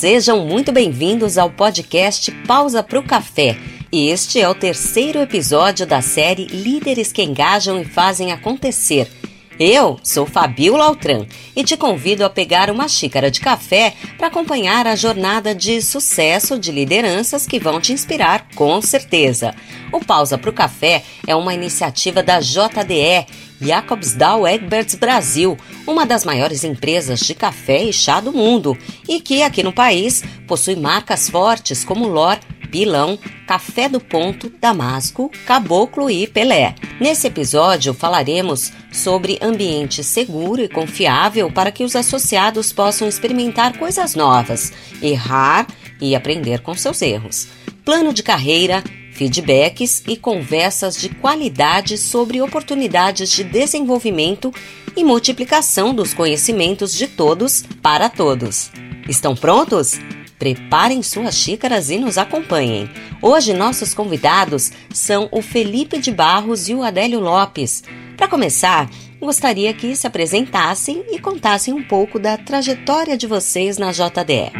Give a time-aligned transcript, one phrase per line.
[0.00, 3.54] Sejam muito bem-vindos ao podcast Pausa para o Café.
[3.92, 9.19] Este é o terceiro episódio da série Líderes que Engajam e Fazem Acontecer.
[9.62, 14.86] Eu sou Fabiola Altran e te convido a pegar uma xícara de café para acompanhar
[14.86, 19.54] a jornada de sucesso de lideranças que vão te inspirar com certeza.
[19.92, 23.26] O Pausa para o Café é uma iniciativa da JDE
[23.60, 28.74] Jacobsdal Egberts Brasil, uma das maiores empresas de café e chá do mundo,
[29.06, 32.38] e que aqui no país possui marcas fortes como Lor,
[32.70, 36.74] Pilão, Café do Ponto, Damasco, Caboclo e Pelé.
[37.00, 44.14] Nesse episódio falaremos sobre ambiente seguro e confiável para que os associados possam experimentar coisas
[44.14, 45.66] novas, errar
[46.00, 47.48] e aprender com seus erros.
[47.84, 54.52] Plano de carreira, feedbacks e conversas de qualidade sobre oportunidades de desenvolvimento
[54.96, 58.70] e multiplicação dos conhecimentos de todos para todos.
[59.08, 59.98] Estão prontos?
[60.40, 62.88] Preparem suas xícaras e nos acompanhem.
[63.20, 67.84] Hoje nossos convidados são o Felipe de Barros e o Adélio Lopes.
[68.16, 68.88] Para começar,
[69.20, 74.50] gostaria que se apresentassem e contassem um pouco da trajetória de vocês na JDE.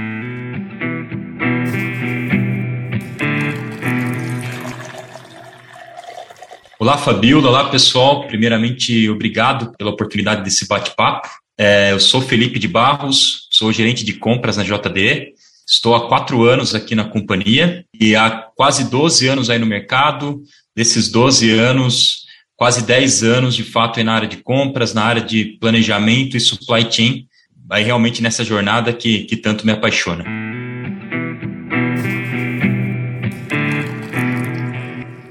[6.79, 7.49] Olá, Fabiola.
[7.49, 8.27] Olá, pessoal.
[8.27, 11.27] Primeiramente, obrigado pela oportunidade desse bate-papo.
[11.57, 15.40] É, eu sou Felipe de Barros, sou gerente de compras na JDE.
[15.73, 20.43] Estou há quatro anos aqui na companhia e há quase 12 anos aí no mercado.
[20.75, 22.27] Desses 12 anos,
[22.57, 26.91] quase 10 anos de fato na área de compras, na área de planejamento e supply
[26.91, 27.29] chain.
[27.71, 30.25] Aí realmente nessa jornada que, que tanto me apaixona.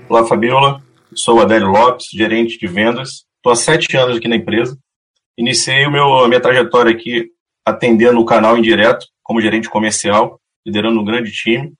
[0.07, 0.81] Olá, Fabiola.
[1.13, 3.25] Sou Adélio Lopes, gerente de vendas.
[3.35, 4.79] Estou há sete anos aqui na empresa.
[5.37, 7.29] Iniciei o meu, a minha trajetória aqui
[7.69, 11.73] atendendo o canal indireto como gerente comercial, liderando um grande time,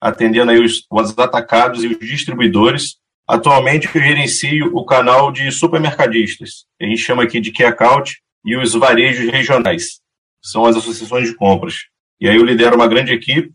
[0.00, 2.96] atendendo aí os, os atacados e os distribuidores.
[3.26, 8.56] Atualmente eu gerencio o canal de supermercadistas, a gente chama aqui de Key Account, e
[8.56, 10.00] os varejos regionais,
[10.42, 11.74] são as associações de compras.
[12.18, 13.52] E aí eu lidero uma grande equipe,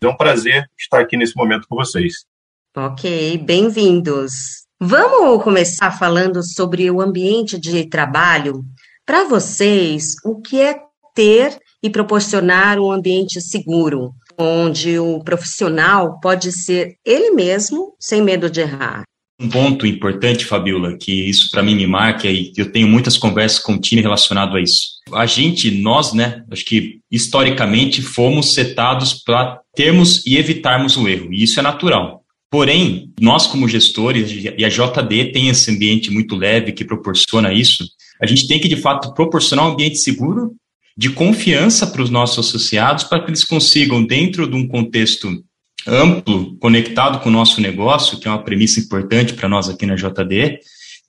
[0.00, 2.24] é um prazer estar aqui nesse momento com vocês.
[2.74, 4.64] Ok, bem-vindos.
[4.80, 8.64] Vamos começar falando sobre o ambiente de trabalho.
[9.04, 10.87] Para vocês, o que é
[11.18, 18.48] ter e proporcionar um ambiente seguro, onde o profissional pode ser ele mesmo, sem medo
[18.48, 19.02] de errar?
[19.40, 23.58] Um ponto importante, Fabiola, que isso para mim me marca e eu tenho muitas conversas
[23.58, 24.98] com o time relacionado a isso.
[25.12, 31.32] A gente, nós, né, acho que historicamente fomos setados para termos e evitarmos o erro,
[31.32, 32.22] e isso é natural.
[32.48, 37.84] Porém, nós como gestores, e a JD tem esse ambiente muito leve que proporciona isso,
[38.22, 40.56] a gente tem que, de fato, proporcionar um ambiente seguro,
[40.98, 45.44] de confiança para os nossos associados, para que eles consigam, dentro de um contexto
[45.86, 49.94] amplo, conectado com o nosso negócio, que é uma premissa importante para nós aqui na
[49.94, 50.58] JD,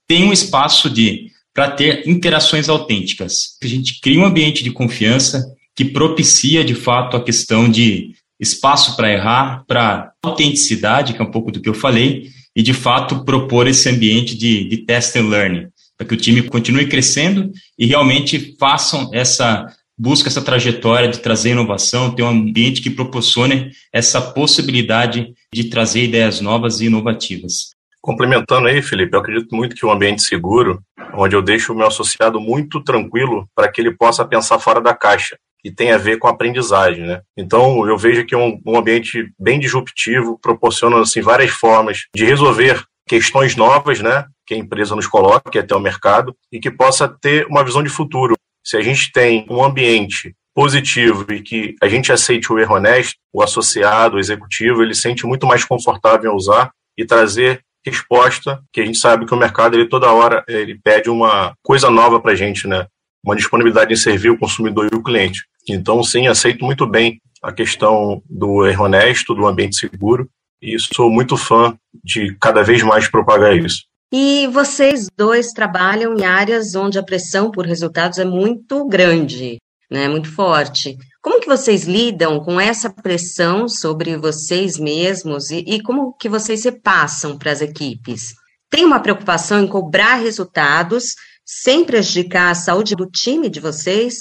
[0.07, 3.57] tem um espaço de para ter interações autênticas.
[3.63, 5.43] A gente cria um ambiente de confiança
[5.75, 11.31] que propicia, de fato, a questão de espaço para errar, para autenticidade, que é um
[11.31, 15.29] pouco do que eu falei, e de fato propor esse ambiente de, de test and
[15.29, 15.67] learning,
[15.97, 19.67] para que o time continue crescendo e realmente façam essa
[19.99, 26.03] busca essa trajetória de trazer inovação, ter um ambiente que proporcione essa possibilidade de trazer
[26.03, 27.71] ideias novas e inovativas.
[28.01, 30.81] Complementando aí, Felipe, eu acredito muito que um ambiente seguro,
[31.13, 34.93] onde eu deixo o meu associado muito tranquilo para que ele possa pensar fora da
[34.93, 37.21] caixa que tem a ver com aprendizagem, né?
[37.35, 42.23] Então, eu vejo que é um, um ambiente bem disruptivo, proporciona assim várias formas de
[42.23, 46.69] resolver questões novas, né, que a empresa nos coloca, que até o mercado, e que
[46.69, 48.35] possa ter uma visão de futuro.
[48.69, 53.15] Se a gente tem um ambiente positivo e que a gente aceite o erro honesto,
[53.33, 58.61] o associado, o executivo, ele se sente muito mais confortável em usar e trazer resposta,
[58.71, 62.19] que a gente sabe que o mercado ele toda hora ele pede uma coisa nova
[62.19, 62.85] para a gente, né?
[63.25, 65.45] Uma disponibilidade em servir o consumidor e o cliente.
[65.67, 70.29] Então, sim, aceito muito bem a questão do erro honesto, do ambiente seguro,
[70.61, 73.88] e sou muito fã de cada vez mais propagar isso.
[74.11, 79.59] E vocês dois trabalham em áreas onde a pressão por resultados é muito grande,
[79.89, 80.97] né, muito forte.
[81.21, 86.63] Como que vocês lidam com essa pressão sobre vocês mesmos e, e como que vocês
[86.63, 88.33] repassam para as equipes?
[88.67, 91.13] Tem uma preocupação em cobrar resultados
[91.45, 94.15] sem prejudicar a saúde do time de vocês?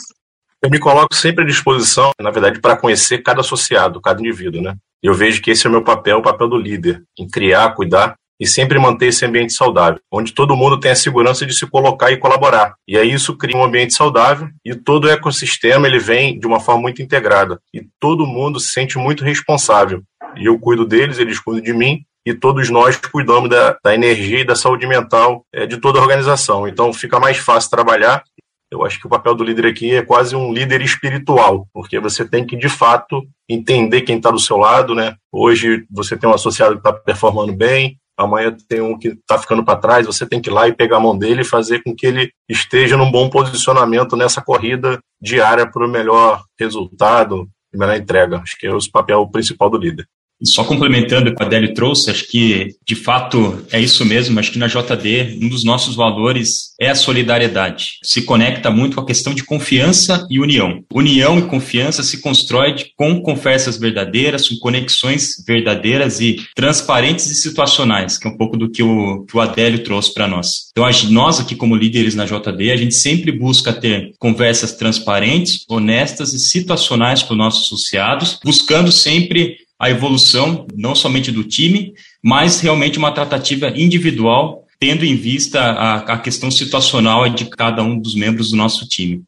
[0.62, 4.74] Eu me coloco sempre à disposição, na verdade, para conhecer cada associado, cada indivíduo, né?
[5.02, 8.16] Eu vejo que esse é o meu papel, o papel do líder, em criar, cuidar
[8.40, 12.10] e sempre manter esse ambiente saudável, onde todo mundo tem a segurança de se colocar
[12.12, 12.74] e colaborar.
[12.86, 16.60] E aí isso cria um ambiente saudável e todo o ecossistema ele vem de uma
[16.60, 20.02] forma muito integrada e todo mundo se sente muito responsável.
[20.36, 24.40] E eu cuido deles, eles cuidam de mim e todos nós cuidamos da, da energia
[24.40, 26.68] e da saúde mental é, de toda a organização.
[26.68, 28.22] Então fica mais fácil trabalhar
[28.70, 32.28] eu acho que o papel do líder aqui é quase um líder espiritual, porque você
[32.28, 35.16] tem que, de fato, entender quem está do seu lado, né?
[35.32, 39.64] Hoje você tem um associado que está performando bem, amanhã tem um que está ficando
[39.64, 41.94] para trás, você tem que ir lá e pegar a mão dele e fazer com
[41.94, 47.96] que ele esteja num bom posicionamento nessa corrida diária para o melhor resultado e melhor
[47.96, 48.38] entrega.
[48.38, 50.06] Acho que é o papel principal do líder.
[50.40, 54.38] E só complementando o que a Adélio trouxe, acho que de fato é isso mesmo.
[54.38, 57.98] Acho que na JD, um dos nossos valores é a solidariedade.
[58.02, 60.84] Se conecta muito com a questão de confiança e união.
[60.92, 68.16] União e confiança se constrói com conversas verdadeiras, com conexões verdadeiras e transparentes e situacionais,
[68.16, 70.68] que é um pouco do que o, que o Adélio trouxe para nós.
[70.70, 76.32] Então, nós aqui como líderes na JD, a gente sempre busca ter conversas transparentes, honestas
[76.32, 82.60] e situacionais com os nossos associados, buscando sempre a evolução não somente do time, mas
[82.60, 88.14] realmente uma tratativa individual, tendo em vista a, a questão situacional de cada um dos
[88.14, 89.22] membros do nosso time.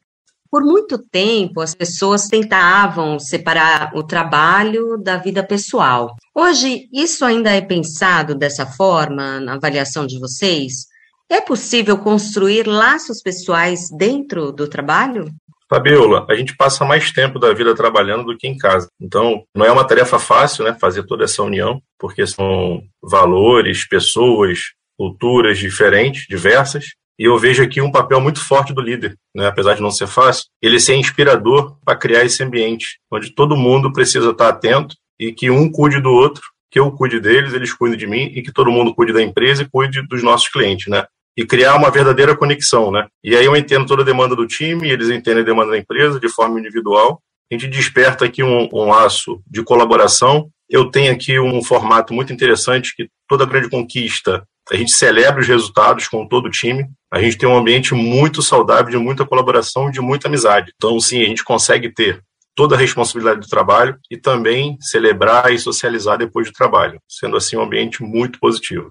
[0.51, 6.13] Por muito tempo, as pessoas tentavam separar o trabalho da vida pessoal.
[6.35, 10.87] Hoje, isso ainda é pensado dessa forma na avaliação de vocês?
[11.29, 15.31] É possível construir laços pessoais dentro do trabalho?
[15.71, 18.89] Fabiola, a gente passa mais tempo da vida trabalhando do que em casa.
[18.99, 24.59] Então, não é uma tarefa fácil, né, fazer toda essa união, porque são valores, pessoas,
[24.97, 26.87] culturas diferentes, diversas.
[27.17, 29.47] E eu vejo aqui um papel muito forte do líder, né?
[29.47, 33.93] apesar de não ser fácil, ele ser inspirador para criar esse ambiente, onde todo mundo
[33.93, 37.97] precisa estar atento e que um cuide do outro, que eu cuide deles, eles cuidem
[37.97, 41.05] de mim e que todo mundo cuide da empresa e cuide dos nossos clientes, né?
[41.37, 43.07] E criar uma verdadeira conexão, né?
[43.23, 46.19] E aí eu entendo toda a demanda do time, eles entendem a demanda da empresa
[46.19, 47.21] de forma individual.
[47.51, 50.49] A gente desperta aqui um, um laço de colaboração.
[50.69, 55.47] Eu tenho aqui um formato muito interessante que toda grande conquista a gente celebra os
[55.47, 56.85] resultados com todo o time.
[57.11, 60.71] A gente tem um ambiente muito saudável de muita colaboração de muita amizade.
[60.75, 62.21] Então, sim, a gente consegue ter
[62.55, 67.57] toda a responsabilidade do trabalho e também celebrar e socializar depois do trabalho, sendo assim
[67.57, 68.89] um ambiente muito positivo.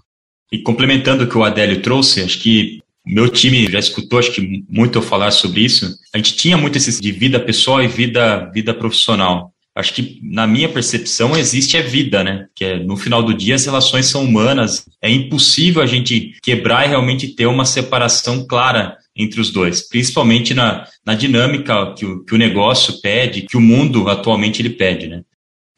[0.53, 4.65] E complementando o que o Adélio trouxe, acho que meu time já escutou, acho que
[4.69, 5.97] muito eu falar sobre isso.
[6.13, 9.53] A gente tinha muito esse de vida pessoal e vida, vida profissional.
[9.75, 12.47] Acho que na minha percepção existe a vida, né?
[12.55, 14.85] Que é, no final do dia as relações são humanas.
[15.01, 20.55] É impossível a gente quebrar e realmente ter uma separação clara entre os dois, principalmente
[20.55, 25.09] na, na dinâmica que o, que o negócio pede, que o mundo atualmente ele pede,
[25.09, 25.23] né?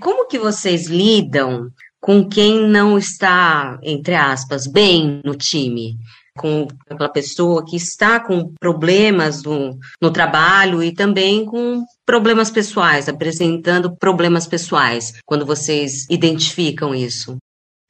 [0.00, 1.70] Como que vocês lidam
[2.02, 5.96] com quem não está, entre aspas, bem no time,
[6.36, 13.08] com aquela pessoa que está com problemas no, no trabalho e também com problemas pessoais,
[13.08, 17.36] apresentando problemas pessoais, quando vocês identificam isso?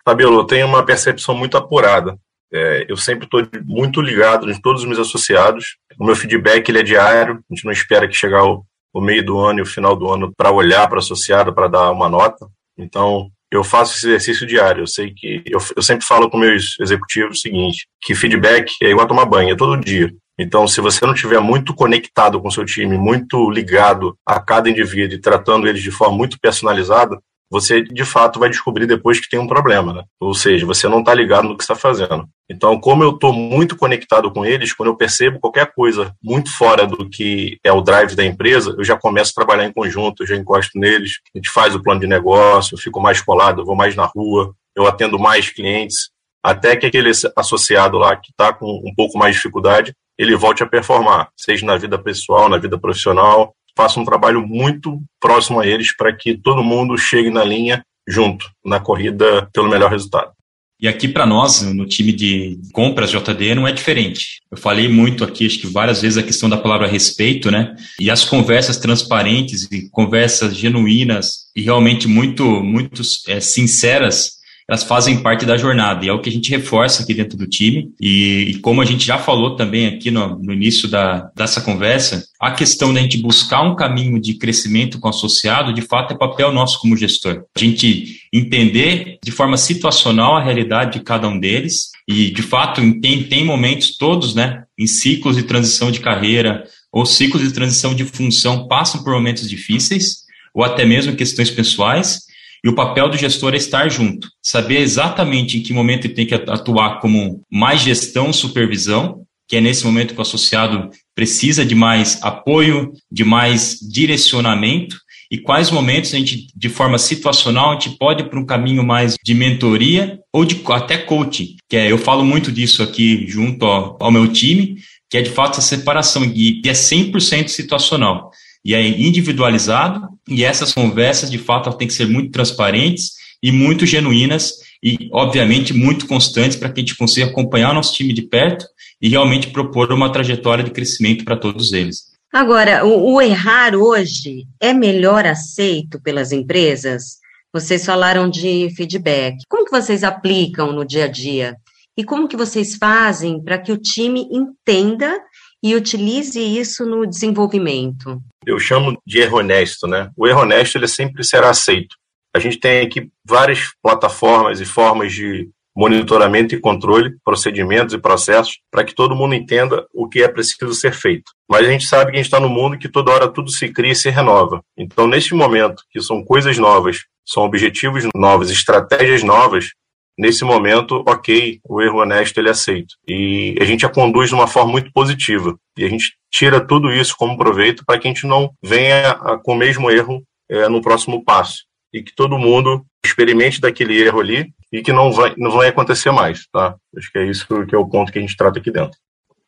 [0.05, 2.15] Fabiola, eu tenho uma percepção muito apurada.
[2.53, 5.77] É, eu sempre estou muito ligado em todos os meus associados.
[5.99, 8.63] O meu feedback ele é diário, a gente não espera que chegar o,
[8.93, 11.91] o meio do ano e o final do ano para olhar para associado, para dar
[11.91, 12.47] uma nota.
[12.77, 14.83] Então, eu faço esse exercício diário.
[14.83, 18.91] Eu sei que eu, eu sempre falo com meus executivos o seguinte: que feedback é
[18.91, 20.11] igual a tomar banho, é todo dia.
[20.39, 24.71] Então, se você não estiver muito conectado com o seu time, muito ligado a cada
[24.71, 27.21] indivíduo e tratando eles de forma muito personalizada,
[27.53, 30.05] você de fato vai descobrir depois que tem um problema, né?
[30.19, 32.27] Ou seja, você não está ligado no que está fazendo.
[32.51, 36.87] Então, como eu estou muito conectado com eles, quando eu percebo qualquer coisa muito fora
[36.87, 40.27] do que é o drive da empresa, eu já começo a trabalhar em conjunto, eu
[40.27, 43.67] já encosto neles, a gente faz o plano de negócio, eu fico mais colado, eu
[43.67, 46.09] vou mais na rua, eu atendo mais clientes,
[46.43, 50.63] até que aquele associado lá que está com um pouco mais de dificuldade, ele volte
[50.63, 55.67] a performar, seja na vida pessoal, na vida profissional, faça um trabalho muito próximo a
[55.67, 60.33] eles para que todo mundo chegue na linha junto, na corrida pelo melhor resultado.
[60.81, 64.41] E aqui para nós, no time de compras JD, não é diferente.
[64.51, 67.77] Eu falei muito aqui, acho que várias vezes, a questão da palavra respeito, né?
[68.01, 74.42] E as conversas transparentes e conversas genuínas e realmente muito, muito é, sinceras
[74.73, 77.47] elas fazem parte da jornada e é o que a gente reforça aqui dentro do
[77.47, 77.93] time.
[78.01, 82.25] E, e como a gente já falou também aqui no, no início da, dessa conversa,
[82.41, 86.17] a questão da gente buscar um caminho de crescimento com o associado, de fato, é
[86.17, 87.45] papel nosso como gestor.
[87.55, 92.81] A gente entender de forma situacional a realidade de cada um deles e, de fato,
[92.99, 97.95] tem, tem momentos todos, né, em ciclos de transição de carreira ou ciclos de transição
[97.95, 100.23] de função passam por momentos difíceis
[100.55, 102.32] ou até mesmo questões pessoais
[102.65, 106.27] E o papel do gestor é estar junto, saber exatamente em que momento ele tem
[106.27, 111.75] que atuar como mais gestão, supervisão, que é nesse momento que o associado precisa de
[111.75, 114.97] mais apoio, de mais direcionamento,
[115.31, 118.85] e quais momentos a gente, de forma situacional, a gente pode ir para um caminho
[118.85, 123.65] mais de mentoria ou de até coaching, que é, eu falo muito disso aqui junto
[123.65, 124.77] ao, ao meu time,
[125.11, 128.31] que é de fato a separação, e é 100% situacional
[128.65, 133.13] e é individualizado, e essas conversas, de fato, têm que ser muito transparentes
[133.43, 134.53] e muito genuínas
[134.83, 138.65] e, obviamente, muito constantes para que a gente consiga acompanhar o nosso time de perto
[139.01, 142.13] e realmente propor uma trajetória de crescimento para todos eles.
[142.33, 147.19] Agora, o, o errar hoje é melhor aceito pelas empresas?
[147.53, 149.37] Vocês falaram de feedback.
[149.49, 151.57] Como que vocês aplicam no dia a dia?
[151.97, 155.21] E como que vocês fazem para que o time entenda
[155.63, 158.21] e utilize isso no desenvolvimento?
[158.45, 160.11] Eu chamo de erro honesto, né?
[160.17, 161.97] O erro honesto ele sempre será aceito.
[162.35, 168.59] A gente tem aqui várias plataformas e formas de monitoramento e controle, procedimentos e processos,
[168.71, 171.33] para que todo mundo entenda o que é preciso ser feito.
[171.49, 173.69] Mas a gente sabe que a gente está no mundo que toda hora tudo se
[173.71, 174.63] cria e se renova.
[174.77, 179.71] Então, neste momento, que são coisas novas, são objetivos novos, estratégias novas,
[180.19, 182.95] nesse momento, ok, o erro honesto ele é aceito.
[183.07, 185.57] E a gente a conduz de uma forma muito positiva.
[185.77, 189.53] E a gente tira tudo isso como proveito para que a gente não venha com
[189.53, 191.65] o mesmo erro é, no próximo passo.
[191.93, 196.11] E que todo mundo experimente daquele erro ali e que não vai, não vai acontecer
[196.11, 196.75] mais, tá?
[196.97, 198.99] Acho que é isso que é o ponto que a gente trata aqui dentro.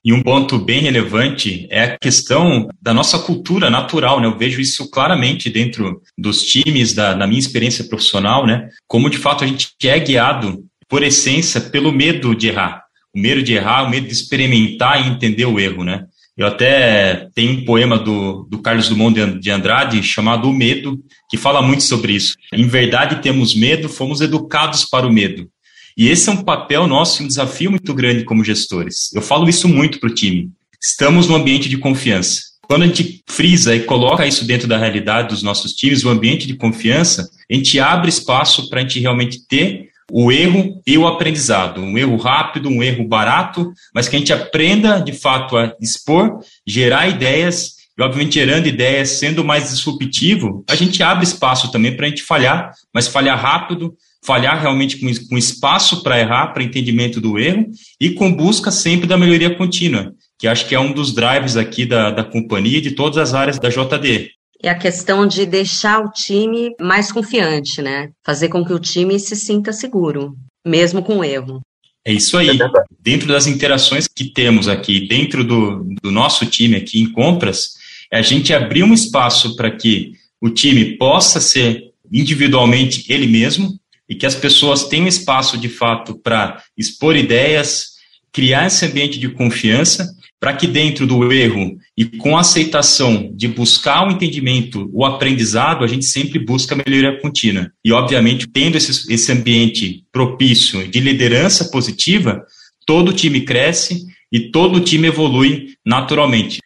[0.05, 4.27] E um ponto bem relevante é a questão da nossa cultura natural, né?
[4.27, 8.69] Eu vejo isso claramente dentro dos times, da, da minha experiência profissional, né?
[8.87, 12.83] Como de fato a gente é guiado, por essência, pelo medo de errar.
[13.17, 16.05] O medo de errar, o medo de experimentar e entender o erro, né?
[16.37, 20.99] Eu até tenho um poema do, do Carlos Dumont de Andrade chamado O Medo,
[21.31, 22.35] que fala muito sobre isso.
[22.53, 25.49] Em verdade, temos medo, fomos educados para o medo.
[25.97, 29.13] E esse é um papel nosso, um desafio muito grande como gestores.
[29.13, 30.51] Eu falo isso muito para o time.
[30.81, 32.43] Estamos no ambiente de confiança.
[32.67, 36.47] Quando a gente frisa e coloca isso dentro da realidade dos nossos times, o ambiente
[36.47, 41.07] de confiança, a gente abre espaço para a gente realmente ter o erro e o
[41.07, 41.81] aprendizado.
[41.81, 46.41] Um erro rápido, um erro barato, mas que a gente aprenda de fato a expor,
[46.67, 52.07] gerar ideias e, obviamente, gerando ideias, sendo mais disruptivo, a gente abre espaço também para
[52.07, 57.21] a gente falhar, mas falhar rápido, falhar realmente com, com espaço para errar, para entendimento
[57.21, 57.67] do erro
[58.01, 61.85] e com busca sempre da melhoria contínua, que acho que é um dos drives aqui
[61.85, 64.31] da, da companhia e de todas as áreas da JD.
[64.63, 68.09] É a questão de deixar o time mais confiante, né?
[68.25, 71.61] Fazer com que o time se sinta seguro, mesmo com erro.
[72.03, 72.59] É isso aí.
[72.99, 77.75] Dentro das interações que temos aqui, dentro do, do nosso time aqui em compras,
[78.11, 83.79] é a gente abrir um espaço para que o time possa ser individualmente ele mesmo,
[84.09, 87.95] e que as pessoas tenham espaço de fato para expor ideias,
[88.33, 90.09] criar esse ambiente de confiança,
[90.45, 95.83] para que dentro do erro e com a aceitação de buscar o entendimento, o aprendizado,
[95.83, 97.73] a gente sempre busca melhoria contínua.
[97.83, 102.45] E, obviamente, tendo esse, esse ambiente propício de liderança positiva,
[102.85, 106.59] todo time cresce e todo time evolui naturalmente.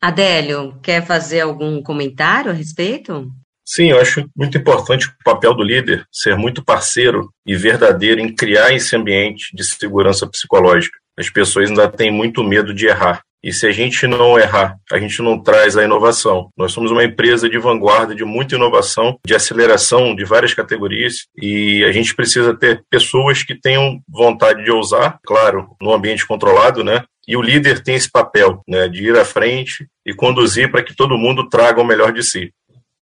[0.00, 3.30] Adélio, quer fazer algum comentário a respeito?
[3.64, 8.34] Sim, eu acho muito importante o papel do líder ser muito parceiro e verdadeiro em
[8.34, 10.98] criar esse ambiente de segurança psicológica.
[11.18, 13.22] As pessoas ainda têm muito medo de errar.
[13.44, 16.48] E se a gente não errar, a gente não traz a inovação.
[16.56, 21.82] Nós somos uma empresa de vanguarda, de muita inovação, de aceleração de várias categorias, e
[21.84, 27.02] a gente precisa ter pessoas que tenham vontade de ousar, claro, no ambiente controlado, né?
[27.26, 30.94] E o líder tem esse papel, né, de ir à frente e conduzir para que
[30.94, 32.52] todo mundo traga o melhor de si.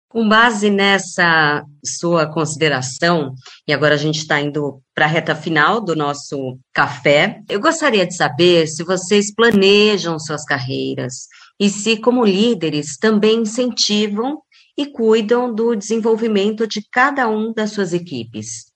[0.08, 3.34] Com base nessa sua consideração,
[3.66, 8.06] e agora a gente está indo para a reta final do nosso café, eu gostaria
[8.06, 11.26] de saber se vocês planejam suas carreiras
[11.60, 14.38] e se, como líderes, também incentivam
[14.78, 18.66] e cuidam do desenvolvimento de cada um das suas equipes.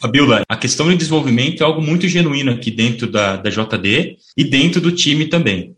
[0.00, 4.44] Fabiola, a questão do desenvolvimento é algo muito genuíno aqui dentro da, da JD e
[4.44, 5.76] dentro do time também.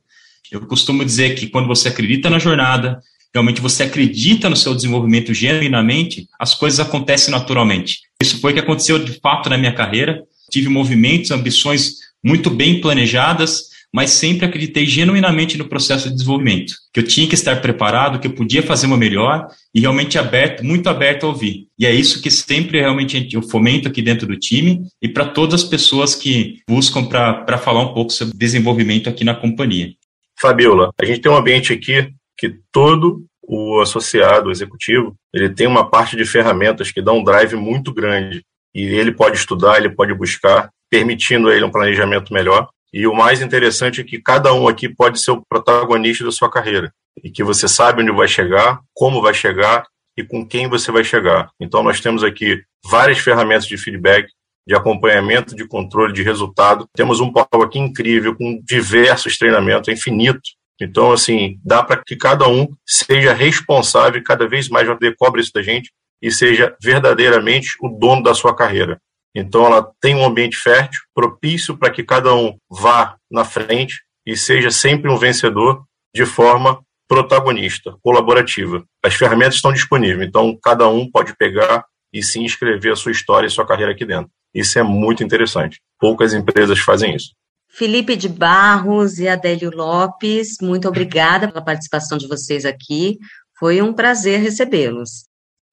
[0.50, 3.00] Eu costumo dizer que quando você acredita na jornada,
[3.34, 8.00] realmente você acredita no seu desenvolvimento genuinamente, as coisas acontecem naturalmente.
[8.20, 10.22] Isso foi o que aconteceu de fato na minha carreira.
[10.50, 17.00] Tive movimentos, ambições muito bem planejadas, mas sempre acreditei genuinamente no processo de desenvolvimento, que
[17.00, 20.88] eu tinha que estar preparado, que eu podia fazer uma melhor e realmente aberto, muito
[20.88, 21.66] aberto a ouvir.
[21.78, 25.62] E é isso que sempre realmente eu fomento aqui dentro do time e para todas
[25.62, 29.92] as pessoas que buscam para falar um pouco sobre desenvolvimento aqui na companhia.
[30.40, 32.08] Fabiola, a gente tem um ambiente aqui
[32.42, 37.22] que todo o associado, o executivo, ele tem uma parte de ferramentas que dá um
[37.22, 38.42] drive muito grande
[38.74, 42.68] e ele pode estudar, ele pode buscar, permitindo a ele um planejamento melhor.
[42.92, 46.50] E o mais interessante é que cada um aqui pode ser o protagonista da sua
[46.50, 49.86] carreira e que você sabe onde vai chegar, como vai chegar
[50.18, 51.48] e com quem você vai chegar.
[51.60, 54.26] Então nós temos aqui várias ferramentas de feedback,
[54.66, 56.86] de acompanhamento, de controle de resultado.
[56.92, 60.40] Temos um pau aqui incrível com diversos treinamentos, é infinito.
[60.80, 65.52] Então, assim, dá para que cada um seja responsável, cada vez mais ter cobra isso
[65.54, 68.98] da gente, e seja verdadeiramente o dono da sua carreira.
[69.34, 74.36] Então, ela tem um ambiente fértil, propício para que cada um vá na frente e
[74.36, 78.84] seja sempre um vencedor de forma protagonista, colaborativa.
[79.04, 83.46] As ferramentas estão disponíveis, então cada um pode pegar e se inscrever a sua história
[83.46, 84.30] e sua carreira aqui dentro.
[84.54, 85.80] Isso é muito interessante.
[85.98, 87.32] Poucas empresas fazem isso.
[87.74, 93.18] Felipe de Barros e Adélio Lopes, muito obrigada pela participação de vocês aqui.
[93.58, 95.24] Foi um prazer recebê-los.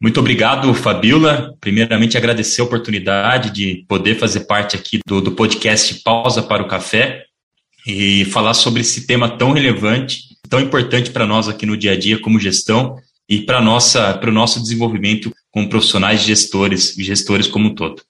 [0.01, 1.53] Muito obrigado, Fabiola.
[1.59, 6.69] Primeiramente, agradecer a oportunidade de poder fazer parte aqui do, do podcast Pausa para o
[6.69, 7.25] Café
[7.85, 11.99] e falar sobre esse tema tão relevante, tão importante para nós aqui no dia a
[11.99, 12.95] dia como gestão
[13.27, 18.01] e para o nosso desenvolvimento como profissionais gestores e gestores como um todo.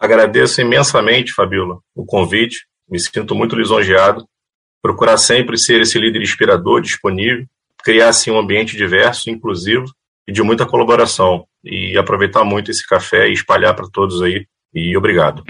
[0.00, 2.66] Agradeço imensamente, Fabiola, o convite.
[2.90, 4.24] Me sinto muito lisonjeado.
[4.82, 7.44] Procurar sempre ser esse líder inspirador, disponível,
[7.82, 9.86] criar assim um ambiente diverso, inclusivo
[10.26, 14.46] e de muita colaboração e aproveitar muito esse café e espalhar para todos aí.
[14.74, 15.42] E obrigado.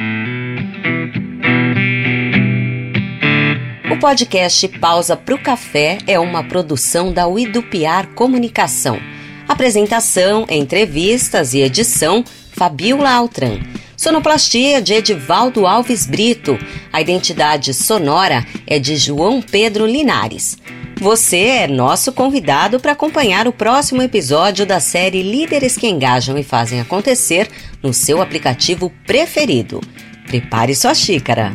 [3.91, 9.01] O podcast Pausa para o Café é uma produção da Uidupiar Comunicação.
[9.49, 13.59] Apresentação, entrevistas e edição Fabiola Altran.
[13.99, 16.57] Sonoplastia de Edivaldo Alves Brito.
[16.93, 20.57] A identidade sonora é de João Pedro Linares.
[21.01, 26.45] Você é nosso convidado para acompanhar o próximo episódio da série Líderes que Engajam e
[26.45, 27.51] Fazem Acontecer
[27.83, 29.81] no seu aplicativo preferido.
[30.29, 31.53] Prepare sua xícara.